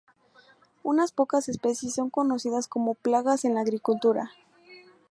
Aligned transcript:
Unas 0.81 1.11
pocas 1.11 1.47
especies 1.47 1.93
son 1.93 2.09
conocidas 2.09 2.67
como 2.67 2.95
plagas 2.95 3.45
en 3.45 3.53
la 3.53 3.61
agricultura. 3.61 4.31